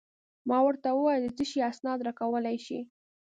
[0.49, 2.79] ما ورته وویل: د څه شي اسناد راکولای شې؟